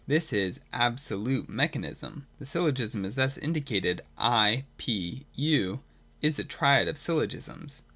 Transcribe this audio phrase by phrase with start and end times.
[0.07, 2.25] This is (3) Absolute Mechanism.
[2.39, 5.81] 198.] The syllogism thus indicated (I— P— U)
[6.23, 7.83] is a triad of syllogisms.